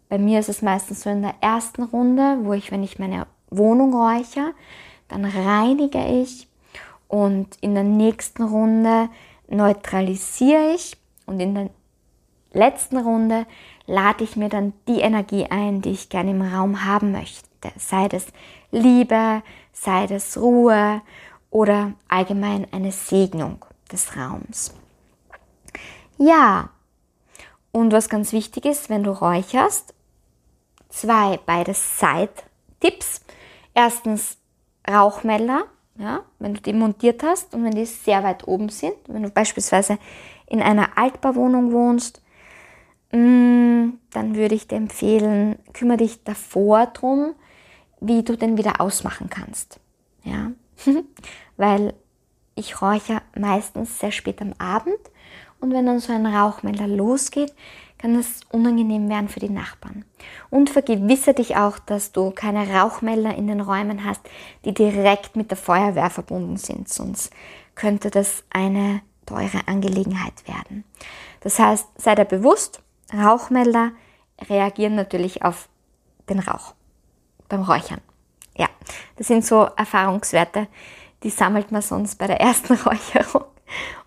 bei 0.08 0.18
mir 0.18 0.40
ist 0.40 0.48
es 0.48 0.62
meistens 0.62 1.02
so 1.02 1.10
in 1.10 1.22
der 1.22 1.34
ersten 1.40 1.82
Runde, 1.82 2.38
wo 2.42 2.52
ich, 2.52 2.70
wenn 2.70 2.82
ich 2.82 2.98
meine 2.98 3.26
Wohnung 3.50 3.94
räuchere, 3.94 4.52
dann 5.08 5.24
reinige 5.24 6.04
ich 6.22 6.48
und 7.08 7.56
in 7.60 7.74
der 7.74 7.84
nächsten 7.84 8.42
Runde 8.42 9.08
neutralisiere 9.48 10.74
ich 10.74 10.96
und 11.26 11.40
in 11.40 11.54
der 11.54 11.70
letzten 12.52 12.98
Runde 12.98 13.46
lade 13.86 14.24
ich 14.24 14.36
mir 14.36 14.48
dann 14.48 14.72
die 14.88 15.00
Energie 15.00 15.46
ein, 15.46 15.82
die 15.82 15.90
ich 15.90 16.08
gerne 16.08 16.30
im 16.30 16.42
Raum 16.42 16.84
haben 16.84 17.12
möchte. 17.12 17.48
Sei 17.76 18.08
das 18.08 18.26
Liebe, 18.70 19.42
sei 19.72 20.06
das 20.06 20.36
Ruhe 20.38 21.02
oder 21.50 21.92
allgemein 22.08 22.66
eine 22.72 22.92
Segnung 22.92 23.64
des 23.90 24.16
Raums. 24.16 24.74
Ja, 26.18 26.70
und 27.72 27.92
was 27.92 28.08
ganz 28.08 28.32
wichtig 28.32 28.66
ist, 28.66 28.88
wenn 28.88 29.02
du 29.02 29.10
räucherst, 29.10 29.93
zwei 30.94 31.38
beides 31.44 31.98
Side-Tipps. 31.98 33.22
Erstens 33.74 34.38
Rauchmelder, 34.88 35.64
ja, 35.98 36.22
wenn 36.38 36.54
du 36.54 36.60
die 36.60 36.72
montiert 36.72 37.22
hast 37.22 37.54
und 37.54 37.64
wenn 37.64 37.74
die 37.74 37.86
sehr 37.86 38.22
weit 38.22 38.46
oben 38.46 38.68
sind, 38.68 38.94
wenn 39.06 39.22
du 39.22 39.30
beispielsweise 39.30 39.98
in 40.46 40.60
einer 40.60 40.96
Altbauwohnung 40.96 41.72
wohnst, 41.72 42.20
Mm, 43.14 44.00
dann 44.10 44.34
würde 44.34 44.56
ich 44.56 44.66
dir 44.66 44.74
empfehlen, 44.74 45.56
kümmere 45.72 45.98
dich 45.98 46.24
davor 46.24 46.86
drum, 46.86 47.36
wie 48.00 48.24
du 48.24 48.36
den 48.36 48.58
wieder 48.58 48.80
ausmachen 48.80 49.30
kannst. 49.30 49.78
Ja, 50.24 50.50
weil 51.56 51.94
ich 52.56 52.82
räuche 52.82 53.22
meistens 53.38 54.00
sehr 54.00 54.10
spät 54.10 54.42
am 54.42 54.52
Abend 54.58 54.98
und 55.64 55.72
wenn 55.72 55.86
dann 55.86 55.98
so 55.98 56.12
ein 56.12 56.26
Rauchmelder 56.26 56.86
losgeht, 56.86 57.54
kann 57.96 58.16
es 58.16 58.40
unangenehm 58.52 59.08
werden 59.08 59.30
für 59.30 59.40
die 59.40 59.48
Nachbarn. 59.48 60.04
Und 60.50 60.68
vergewissere 60.68 61.32
dich 61.32 61.56
auch, 61.56 61.78
dass 61.78 62.12
du 62.12 62.32
keine 62.32 62.68
Rauchmelder 62.68 63.34
in 63.34 63.46
den 63.46 63.62
Räumen 63.62 64.04
hast, 64.04 64.20
die 64.66 64.74
direkt 64.74 65.36
mit 65.36 65.50
der 65.50 65.56
Feuerwehr 65.56 66.10
verbunden 66.10 66.58
sind, 66.58 66.90
sonst 66.90 67.32
könnte 67.76 68.10
das 68.10 68.44
eine 68.50 69.00
teure 69.24 69.66
Angelegenheit 69.66 70.46
werden. 70.46 70.84
Das 71.40 71.58
heißt, 71.58 71.88
sei 71.96 72.14
dir 72.14 72.26
bewusst, 72.26 72.82
Rauchmelder 73.10 73.92
reagieren 74.50 74.96
natürlich 74.96 75.44
auf 75.44 75.70
den 76.28 76.40
Rauch 76.40 76.74
beim 77.48 77.62
Räuchern. 77.62 78.02
Ja, 78.54 78.68
das 79.16 79.28
sind 79.28 79.46
so 79.46 79.66
Erfahrungswerte, 79.76 80.68
die 81.22 81.30
sammelt 81.30 81.72
man 81.72 81.80
sonst 81.80 82.16
bei 82.16 82.26
der 82.26 82.42
ersten 82.42 82.74
Räucherung. 82.86 83.46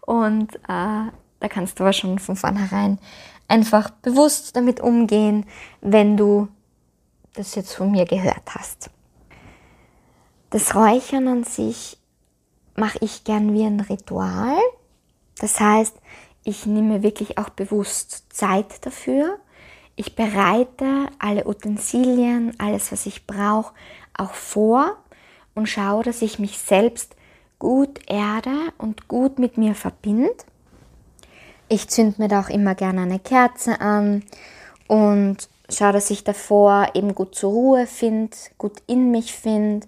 Und 0.02 0.56
äh, 0.70 1.12
da 1.40 1.48
kannst 1.48 1.80
du 1.80 1.84
aber 1.84 1.94
schon 1.94 2.20
von 2.20 2.36
vornherein 2.36 3.00
einfach 3.48 3.90
bewusst 3.90 4.56
damit 4.56 4.80
umgehen, 4.80 5.46
wenn 5.82 6.18
du 6.18 6.48
das 7.34 7.56
jetzt 7.56 7.74
von 7.74 7.92
mir 7.92 8.06
gehört 8.06 8.56
hast. 8.56 8.90
Das 10.50 10.76
Räuchern 10.76 11.28
an 11.28 11.44
sich 11.44 11.98
mache 12.76 12.98
ich 13.02 13.24
gern 13.24 13.54
wie 13.54 13.64
ein 13.64 13.80
Ritual. 13.80 14.58
Das 15.40 15.60
heißt, 15.60 15.96
ich 16.44 16.66
nehme 16.66 17.04
wirklich 17.04 17.38
auch 17.38 17.50
bewusst 17.50 18.26
Zeit 18.30 18.86
dafür. 18.86 19.40
Ich 19.96 20.16
bereite 20.16 21.08
alle 21.20 21.48
Utensilien, 21.48 22.54
alles, 22.60 22.92
was 22.92 23.06
ich 23.06 23.28
brauche, 23.28 23.74
auch 24.16 24.34
vor 24.34 24.96
und 25.56 25.68
schaue, 25.68 26.04
dass 26.04 26.22
ich 26.22 26.40
mich 26.40 26.58
selbst 26.60 27.16
gut 27.60 28.00
erde 28.08 28.56
und 28.78 29.08
gut 29.08 29.40
mit 29.40 29.58
mir 29.58 29.76
verbinde. 29.76 30.32
Ich 31.70 31.90
zünde 31.90 32.22
mir 32.22 32.28
da 32.30 32.40
auch 32.40 32.50
immer 32.50 32.76
gerne 32.76 33.02
eine 33.02 33.20
Kerze 33.20 33.82
an 33.82 34.24
und 34.88 35.50
schaue, 35.70 35.92
dass 35.92 36.10
ich 36.10 36.24
davor 36.24 36.88
eben 36.94 37.14
gut 37.14 37.36
zur 37.36 37.52
Ruhe 37.52 37.88
finde, 37.88 38.38
gut 38.58 38.82
in 38.88 39.12
mich 39.12 39.34
finde, 39.34 39.86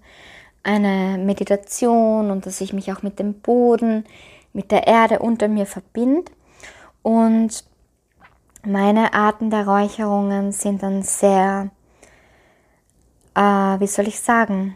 eine 0.61 1.17
Meditation 1.17 2.31
und 2.31 2.45
dass 2.45 2.59
ich 2.59 2.73
mich 2.73 2.91
auch 2.91 3.01
mit 3.01 3.17
dem 3.17 3.35
Boden, 3.35 4.03
mit 4.51 4.71
der 4.71 4.87
Erde 4.87 5.19
unter 5.19 5.47
mir 5.47 5.65
verbinde. 5.65 6.31
Und 7.01 7.63
meine 8.65 9.13
Arten 9.13 9.49
der 9.49 9.65
Räucherungen 9.65 10.51
sind 10.51 10.83
dann 10.83 11.01
sehr, 11.01 11.71
äh, 13.35 13.41
wie 13.41 13.87
soll 13.87 14.09
ich 14.09 14.19
sagen, 14.19 14.75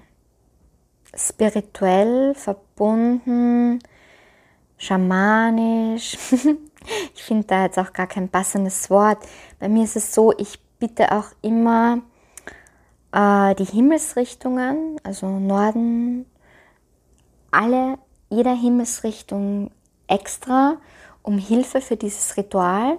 spirituell 1.13 2.33
verbunden, 2.33 3.79
schamanisch. 4.77 6.17
ich 7.15 7.23
finde 7.23 7.47
da 7.47 7.63
jetzt 7.63 7.79
auch 7.79 7.93
gar 7.93 8.07
kein 8.07 8.29
passendes 8.29 8.89
Wort. 8.89 9.19
Bei 9.59 9.69
mir 9.69 9.83
ist 9.83 9.95
es 9.95 10.13
so, 10.13 10.33
ich 10.37 10.59
bitte 10.79 11.11
auch 11.11 11.27
immer 11.41 12.01
äh, 13.11 13.55
die 13.55 13.65
Himmelsrichtungen, 13.65 14.99
also 15.03 15.27
Norden, 15.27 16.25
alle, 17.51 17.97
jeder 18.29 18.55
Himmelsrichtung 18.55 19.71
extra 20.07 20.77
um 21.21 21.37
Hilfe 21.37 21.79
für 21.81 21.95
dieses 21.95 22.35
Ritual 22.35 22.97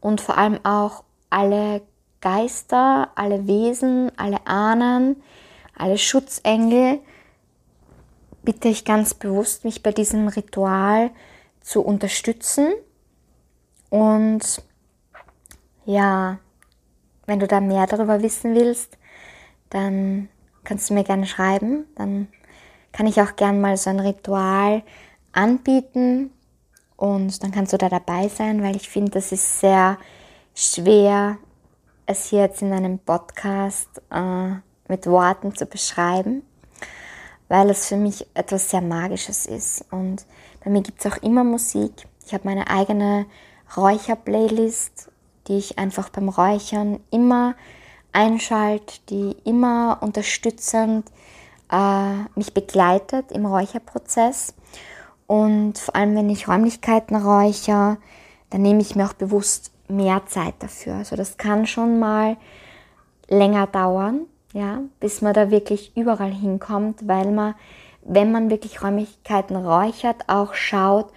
und 0.00 0.20
vor 0.20 0.38
allem 0.38 0.60
auch 0.64 1.02
alle 1.30 1.82
Geister, 2.20 3.10
alle 3.16 3.46
Wesen, 3.46 4.12
alle 4.16 4.46
Ahnen, 4.46 5.22
alle 5.76 5.98
Schutzengel, 5.98 7.00
bitte 8.42 8.68
ich 8.68 8.84
ganz 8.84 9.14
bewusst, 9.14 9.64
mich 9.64 9.82
bei 9.82 9.92
diesem 9.92 10.28
Ritual 10.28 11.10
zu 11.60 11.82
unterstützen. 11.82 12.72
Und 13.94 14.60
ja, 15.84 16.40
wenn 17.26 17.38
du 17.38 17.46
da 17.46 17.60
mehr 17.60 17.86
darüber 17.86 18.22
wissen 18.22 18.56
willst, 18.56 18.98
dann 19.70 20.28
kannst 20.64 20.90
du 20.90 20.94
mir 20.94 21.04
gerne 21.04 21.26
schreiben. 21.26 21.86
Dann 21.94 22.26
kann 22.90 23.06
ich 23.06 23.20
auch 23.20 23.36
gerne 23.36 23.56
mal 23.56 23.76
so 23.76 23.90
ein 23.90 24.00
Ritual 24.00 24.82
anbieten 25.30 26.32
und 26.96 27.40
dann 27.44 27.52
kannst 27.52 27.72
du 27.72 27.78
da 27.78 27.88
dabei 27.88 28.26
sein, 28.26 28.64
weil 28.64 28.74
ich 28.74 28.88
finde, 28.88 29.12
das 29.12 29.30
ist 29.30 29.60
sehr 29.60 29.96
schwer, 30.56 31.38
es 32.06 32.30
hier 32.30 32.40
jetzt 32.40 32.62
in 32.62 32.72
einem 32.72 32.98
Podcast 32.98 34.02
äh, 34.10 34.54
mit 34.88 35.06
Worten 35.06 35.54
zu 35.54 35.66
beschreiben, 35.66 36.42
weil 37.46 37.70
es 37.70 37.86
für 37.86 37.96
mich 37.96 38.26
etwas 38.34 38.70
sehr 38.70 38.80
Magisches 38.80 39.46
ist. 39.46 39.84
Und 39.92 40.26
bei 40.64 40.70
mir 40.70 40.82
gibt 40.82 40.98
es 40.98 41.12
auch 41.12 41.18
immer 41.18 41.44
Musik. 41.44 42.08
Ich 42.26 42.34
habe 42.34 42.48
meine 42.48 42.68
eigene 42.68 43.26
Räucher-Playlist, 43.76 45.10
die 45.48 45.58
ich 45.58 45.78
einfach 45.78 46.08
beim 46.08 46.28
Räuchern 46.28 47.00
immer 47.10 47.54
einschalte, 48.12 49.00
die 49.08 49.36
immer 49.44 49.98
unterstützend 50.00 51.10
äh, 51.70 52.14
mich 52.36 52.54
begleitet 52.54 53.32
im 53.32 53.46
Räucherprozess. 53.46 54.54
Und 55.26 55.78
vor 55.78 55.96
allem, 55.96 56.14
wenn 56.14 56.30
ich 56.30 56.48
Räumlichkeiten 56.48 57.16
räuchere, 57.16 57.98
dann 58.50 58.62
nehme 58.62 58.80
ich 58.80 58.94
mir 58.94 59.06
auch 59.06 59.14
bewusst 59.14 59.72
mehr 59.88 60.24
Zeit 60.26 60.54
dafür. 60.60 60.94
Also 60.96 61.16
das 61.16 61.36
kann 61.36 61.66
schon 61.66 61.98
mal 61.98 62.36
länger 63.28 63.66
dauern, 63.66 64.26
ja, 64.52 64.80
bis 65.00 65.22
man 65.22 65.34
da 65.34 65.50
wirklich 65.50 65.96
überall 65.96 66.32
hinkommt, 66.32 67.08
weil 67.08 67.30
man, 67.32 67.54
wenn 68.02 68.32
man 68.32 68.50
wirklich 68.50 68.82
Räumlichkeiten 68.82 69.56
räuchert, 69.56 70.28
auch 70.28 70.54
schaut, 70.54 71.10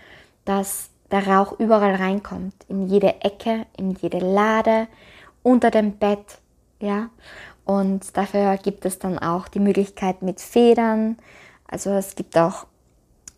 dass 0.45 0.89
der 1.11 1.27
Rauch 1.27 1.59
überall 1.59 1.95
reinkommt, 1.95 2.53
in 2.67 2.87
jede 2.87 3.21
Ecke, 3.21 3.65
in 3.77 3.91
jede 3.91 4.19
Lade, 4.19 4.87
unter 5.43 5.71
dem 5.71 5.97
Bett, 5.97 6.39
ja. 6.79 7.09
Und 7.65 8.15
dafür 8.15 8.57
gibt 8.57 8.85
es 8.85 8.99
dann 8.99 9.19
auch 9.19 9.47
die 9.47 9.59
Möglichkeit 9.59 10.21
mit 10.21 10.39
Federn. 10.39 11.17
Also 11.67 11.91
es 11.91 12.15
gibt 12.15 12.37
auch, 12.37 12.65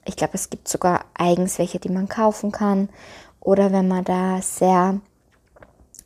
ich 0.06 0.16
glaube, 0.16 0.36
es 0.36 0.50
gibt 0.50 0.68
sogar 0.68 1.06
eigens 1.16 1.58
welche, 1.58 1.80
die 1.80 1.90
man 1.90 2.08
kaufen 2.08 2.52
kann. 2.52 2.90
Oder 3.40 3.72
wenn 3.72 3.88
man 3.88 4.04
da 4.04 4.40
sehr 4.42 5.00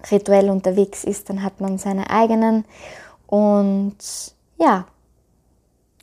rituell 0.10 0.50
unterwegs 0.50 1.04
ist, 1.04 1.30
dann 1.30 1.44
hat 1.44 1.60
man 1.60 1.78
seine 1.78 2.10
eigenen. 2.10 2.64
Und 3.28 3.98
ja, 4.58 4.86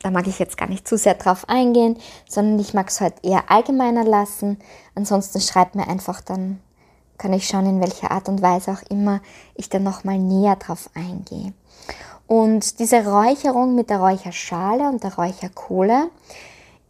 da 0.03 0.11
mag 0.11 0.27
ich 0.27 0.39
jetzt 0.39 0.57
gar 0.57 0.67
nicht 0.67 0.87
zu 0.87 0.97
sehr 0.97 1.15
drauf 1.15 1.47
eingehen, 1.47 1.97
sondern 2.27 2.59
ich 2.59 2.73
mag 2.73 2.89
es 2.89 3.01
halt 3.01 3.15
eher 3.23 3.49
allgemeiner 3.51 4.03
lassen. 4.03 4.57
Ansonsten 4.95 5.39
schreibt 5.39 5.75
mir 5.75 5.87
einfach, 5.87 6.21
dann 6.21 6.59
kann 7.17 7.33
ich 7.33 7.47
schauen, 7.47 7.67
in 7.67 7.81
welcher 7.81 8.11
Art 8.11 8.29
und 8.29 8.41
Weise 8.41 8.71
auch 8.71 8.81
immer 8.89 9.21
ich 9.55 9.69
dann 9.69 9.83
nochmal 9.83 10.17
näher 10.17 10.55
drauf 10.55 10.89
eingehe. 10.95 11.53
Und 12.25 12.79
diese 12.79 13.05
Räucherung 13.05 13.75
mit 13.75 13.89
der 13.89 13.99
Räucherschale 13.99 14.89
und 14.89 15.03
der 15.03 15.15
Räucherkohle 15.15 16.09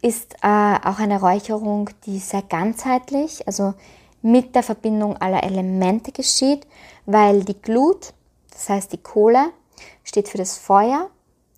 ist 0.00 0.34
äh, 0.42 0.46
auch 0.84 0.98
eine 0.98 1.20
Räucherung, 1.20 1.90
die 2.06 2.18
sehr 2.18 2.42
ganzheitlich, 2.42 3.46
also 3.46 3.74
mit 4.22 4.54
der 4.54 4.62
Verbindung 4.62 5.16
aller 5.16 5.42
Elemente 5.42 6.12
geschieht, 6.12 6.66
weil 7.06 7.44
die 7.44 7.60
Glut, 7.60 8.14
das 8.52 8.68
heißt 8.68 8.92
die 8.92 9.02
Kohle, 9.02 9.50
steht 10.04 10.28
für 10.28 10.38
das 10.38 10.56
Feuer, 10.56 11.10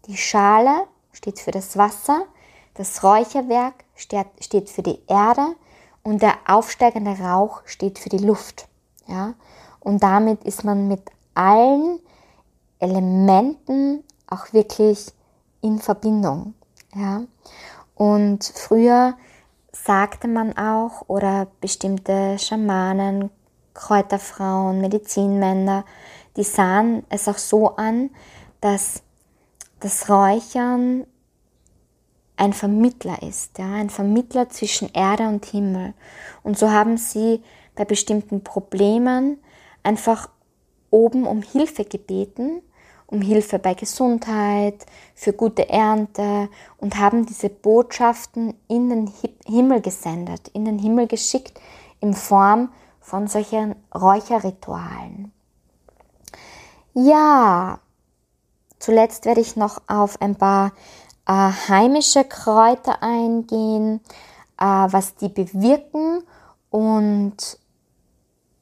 die 0.07 0.17
Schale 0.17 0.87
steht 1.15 1.39
für 1.41 1.51
das 1.51 1.79
Wasser, 1.79 2.27
das 2.75 3.03
Räucherwerk 3.03 3.85
steht 3.95 4.69
für 4.69 4.83
die 4.83 5.01
Erde 5.07 5.55
und 6.03 6.21
der 6.23 6.35
aufsteigende 6.47 7.19
Rauch 7.19 7.63
steht 7.65 7.99
für 7.99 8.11
die 8.11 8.19
Luft. 8.19 8.69
Ja? 9.07 9.35
Und 9.81 10.03
damit 10.03 10.45
ist 10.45 10.65
man 10.65 10.89
mit 10.89 11.03
allen 11.35 12.01
Elementen 12.79 14.05
auch 14.29 14.53
wirklich 14.53 15.13
in 15.61 15.79
Verbindung. 15.79 16.55
Ja? 16.95 17.23
Und 17.95 18.45
früher 18.45 19.15
sagte 19.73 20.29
man 20.29 20.57
auch, 20.57 21.05
oder 21.09 21.47
bestimmte 21.61 22.39
Schamanen, 22.39 23.31
Kräuterfrauen, 23.73 24.81
Medizinmänner, 24.81 25.85
die 26.37 26.45
sahen 26.45 27.05
es 27.09 27.29
auch 27.29 27.39
so 27.39 27.77
an, 27.77 28.11
dass 28.61 29.04
das 29.85 30.09
Räuchern 30.09 31.07
ein 32.37 32.55
Vermittler 32.55 33.23
ist, 33.23 33.59
ja, 33.59 33.75
ein 33.75 33.91
Vermittler 33.91 34.49
zwischen 34.49 34.91
Erde 34.95 35.29
und 35.29 35.45
Himmel. 35.45 35.93
Und 36.43 36.59
so 36.59 36.71
haben 36.71 36.97
sie 36.97 37.43
bei 37.75 37.85
bestimmten 37.85 38.43
Problemen 38.43 39.39
einfach 39.83 40.31
oben 40.89 41.27
um 41.27 41.43
Hilfe 41.43 41.85
gebeten, 41.85 42.63
um 43.07 43.21
Hilfe 43.21 43.59
bei 43.59 43.75
Gesundheit, 43.75 44.87
für 45.15 45.35
gute 45.35 45.69
Ernte 45.69 46.49
und 46.79 46.97
haben 46.97 47.27
diese 47.27 47.51
Botschaften 47.51 48.55
in 48.69 48.89
den 48.89 49.13
Himmel 49.47 49.83
gesendet, 49.83 50.49
in 50.55 50.65
den 50.65 50.79
Himmel 50.79 51.09
geschickt 51.09 51.61
in 52.01 52.15
Form 52.15 52.73
von 53.01 53.29
solchen 53.29 53.77
Räucherritualen. 53.95 55.31
Ja, 56.95 57.81
zuletzt 58.79 59.25
werde 59.25 59.41
ich 59.41 59.57
noch 59.57 59.83
auf 59.87 60.21
ein 60.21 60.37
paar 60.37 60.73
äh, 61.27 61.33
heimische 61.33 62.25
Kräuter 62.25 63.03
eingehen, 63.03 64.01
äh, 64.59 64.65
was 64.65 65.15
die 65.17 65.29
bewirken 65.29 66.23
und 66.71 67.59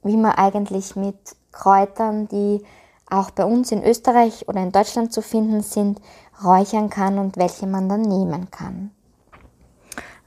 wie 0.02 0.16
man 0.16 0.32
eigentlich 0.32 0.96
mit 0.96 1.16
Kräutern, 1.52 2.28
die 2.28 2.64
auch 3.08 3.30
bei 3.30 3.44
uns 3.44 3.72
in 3.72 3.84
Österreich 3.84 4.48
oder 4.48 4.62
in 4.62 4.72
Deutschland 4.72 5.12
zu 5.12 5.22
finden 5.22 5.62
sind, 5.62 6.00
räuchern 6.42 6.88
kann 6.88 7.18
und 7.18 7.36
welche 7.36 7.66
man 7.66 7.88
dann 7.88 8.02
nehmen 8.02 8.50
kann. 8.50 8.90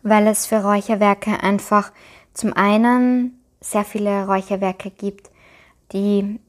Weil 0.04 0.28
es 0.28 0.46
für 0.46 0.64
Räucherwerke 0.64 1.42
einfach 1.42 1.92
zum 2.34 2.54
einen 2.54 3.42
sehr 3.60 3.84
viele 3.84 4.28
Räucherwerke 4.28 4.92
gibt, 4.92 5.32
die 5.94 6.40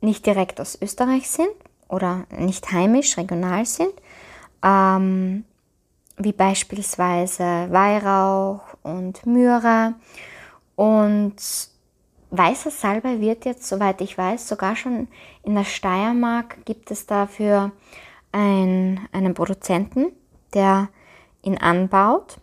nicht 0.00 0.26
direkt 0.26 0.60
aus 0.60 0.78
Österreich 0.80 1.28
sind 1.28 1.50
oder 1.88 2.24
nicht 2.30 2.70
heimisch, 2.72 3.16
regional 3.16 3.66
sind, 3.66 3.92
ähm, 4.62 5.44
wie 6.16 6.32
beispielsweise 6.32 7.68
Weihrauch 7.70 8.62
und 8.82 9.24
Myrrhe. 9.26 9.94
Und 10.76 11.36
weißer 12.30 12.70
Salbei 12.70 13.20
wird 13.20 13.44
jetzt, 13.44 13.66
soweit 13.66 14.00
ich 14.00 14.16
weiß, 14.16 14.48
sogar 14.48 14.76
schon 14.76 15.08
in 15.42 15.54
der 15.54 15.64
Steiermark 15.64 16.64
gibt 16.64 16.90
es 16.90 17.06
dafür 17.06 17.72
ein, 18.32 19.00
einen 19.12 19.34
Produzenten, 19.34 20.06
der 20.52 20.88
ihn 21.42 21.58
anbaut. 21.58 22.38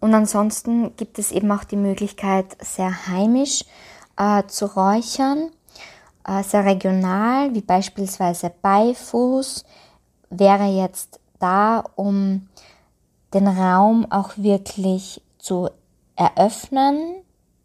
Und 0.00 0.14
ansonsten 0.14 0.94
gibt 0.96 1.18
es 1.18 1.32
eben 1.32 1.50
auch 1.50 1.64
die 1.64 1.76
Möglichkeit, 1.76 2.56
sehr 2.60 3.06
heimisch 3.08 3.64
äh, 4.16 4.44
zu 4.46 4.66
räuchern, 4.66 5.50
sehr 6.42 6.64
regional, 6.64 7.54
wie 7.54 7.60
beispielsweise 7.60 8.52
Beifuß, 8.62 9.64
wäre 10.30 10.64
jetzt 10.64 11.20
da, 11.38 11.84
um 11.94 12.48
den 13.32 13.46
Raum 13.46 14.10
auch 14.10 14.32
wirklich 14.36 15.22
zu 15.38 15.68
eröffnen, 16.16 17.16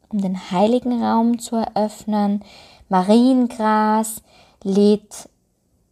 um 0.09 0.21
den 0.21 0.51
heiligen 0.51 1.03
Raum 1.03 1.39
zu 1.39 1.55
eröffnen. 1.55 2.43
Mariengras 2.89 4.21
lädt 4.63 5.29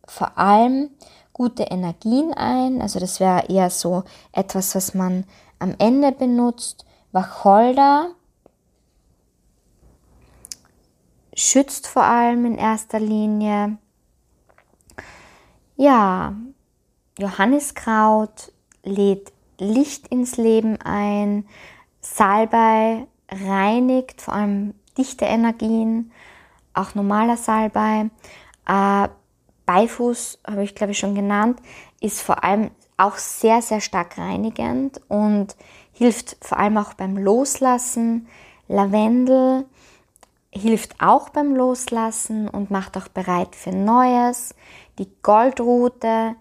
vor 0.06 0.38
allem 0.38 0.90
gute 1.34 1.64
Energien 1.64 2.34
ein, 2.34 2.82
also 2.82 3.00
das 3.00 3.20
wäre 3.20 3.46
eher 3.48 3.70
so 3.70 4.04
etwas, 4.34 4.76
was 4.76 4.94
man 4.94 5.24
am 5.58 5.74
Ende 5.78 6.12
benutzt. 6.12 6.86
Wacholder 7.12 8.12
schützt 11.40 11.88
vor 11.88 12.04
allem 12.04 12.46
in 12.46 12.58
erster 12.58 13.00
Linie. 13.00 13.78
Ja, 15.78 16.36
Johanniskraut 17.18 18.52
lädt 18.84 19.32
Licht 19.58 20.10
ins 20.10 20.36
Leben 20.36 20.82
ein. 20.82 21.48
Salbei 22.02 23.08
reinigt 23.30 24.22
vor 24.22 24.34
allem 24.34 24.74
dichte 24.98 25.26
Energien, 25.26 26.12
auch 26.74 26.96
normaler 26.96 27.38
Salbei. 27.38 28.10
Äh, 28.68 29.08
Beifuß, 29.66 30.40
habe 30.46 30.64
ich 30.64 30.76
glaube 30.76 30.92
ich 30.92 31.00
schon 31.00 31.16
genannt, 31.16 31.62
ist 32.02 32.22
vor 32.22 32.44
allem 32.44 32.72
auch 32.98 33.16
sehr, 33.16 33.62
sehr 33.62 33.80
stark 33.80 34.18
reinigend 34.18 35.00
und 35.08 35.56
hilft 35.94 36.38
vor 36.42 36.58
allem 36.58 36.78
auch 36.78 36.96
beim 36.96 37.18
Loslassen, 37.18 38.28
Lavendel 38.68 39.66
hilft 40.52 40.96
auch 41.00 41.30
beim 41.30 41.56
Loslassen 41.56 42.48
und 42.48 42.72
macht 42.72 42.98
auch 42.98 43.08
bereit 43.08 43.56
für 43.56 43.72
Neues. 43.72 44.56
Die 44.98 45.10
Goldrute 45.22 46.36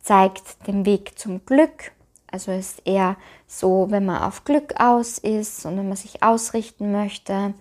zeigt 0.00 0.66
den 0.66 0.86
Weg 0.86 1.18
zum 1.18 1.44
Glück. 1.44 1.92
Also 2.30 2.52
ist 2.52 2.82
eher 2.86 3.16
so, 3.46 3.86
wenn 3.90 4.04
man 4.04 4.22
auf 4.22 4.44
Glück 4.44 4.78
aus 4.78 5.18
ist 5.18 5.64
und 5.64 5.78
wenn 5.78 5.88
man 5.88 5.96
sich 5.96 6.22
ausrichten 6.22 6.92
möchte, 6.92 7.54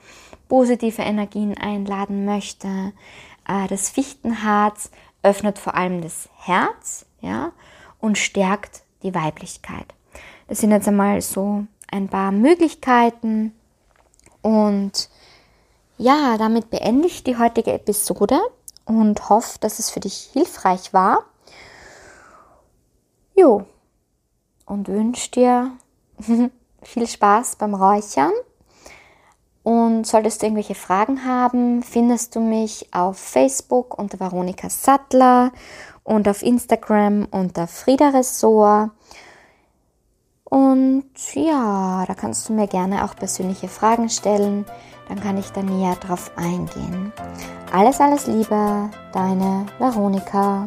positive 0.49 1.01
Energien 1.01 1.57
einladen 1.57 2.25
möchte. 2.25 2.93
Äh, 3.47 3.67
das 3.67 3.89
Fichtenharz 3.89 4.91
öffnet 5.23 5.57
vor 5.57 5.75
allem 5.75 6.01
das 6.01 6.29
Herz, 6.35 7.05
ja, 7.21 7.51
und 7.99 8.17
stärkt 8.17 8.83
die 9.03 9.15
Weiblichkeit. 9.15 9.85
Das 10.47 10.59
sind 10.59 10.71
jetzt 10.71 10.87
einmal 10.87 11.21
so 11.21 11.65
ein 11.89 12.07
paar 12.07 12.31
Möglichkeiten 12.31 13.53
und 14.41 15.09
ja, 15.97 16.37
damit 16.37 16.69
beende 16.69 17.07
ich 17.07 17.23
die 17.23 17.37
heutige 17.37 17.73
Episode 17.73 18.39
und 18.85 19.29
hoffe, 19.29 19.57
dass 19.59 19.79
es 19.79 19.89
für 19.89 19.99
dich 19.99 20.29
hilfreich 20.33 20.93
war. 20.93 21.25
Jo, 23.35 23.65
und 24.65 24.87
wünsche 24.87 25.31
dir 25.31 25.71
viel 26.83 27.07
Spaß 27.07 27.57
beim 27.57 27.73
Räuchern. 27.73 28.31
Und 29.63 30.07
solltest 30.07 30.41
du 30.41 30.45
irgendwelche 30.45 30.75
Fragen 30.75 31.25
haben, 31.25 31.83
findest 31.83 32.35
du 32.35 32.39
mich 32.39 32.87
auf 32.93 33.17
Facebook 33.17 33.99
unter 33.99 34.19
Veronika 34.19 34.69
Sattler 34.69 35.51
und 36.05 36.29
auf 36.29 36.41
Instagram 36.41 37.27
unter 37.31 37.67
Frieda 37.67 38.09
Ressort. 38.09 38.91
Und 40.45 41.09
ja, 41.33 42.05
da 42.07 42.13
kannst 42.13 42.47
du 42.47 42.53
mir 42.53 42.67
gerne 42.67 43.03
auch 43.03 43.15
persönliche 43.15 43.67
Fragen 43.67 44.09
stellen, 44.09 44.65
dann 45.07 45.19
kann 45.19 45.37
ich 45.37 45.51
da 45.51 45.61
näher 45.61 45.95
drauf 45.95 46.31
eingehen. 46.35 47.11
Alles, 47.71 47.99
alles 47.99 48.27
Liebe, 48.27 48.89
deine 49.13 49.65
Veronika. 49.79 50.65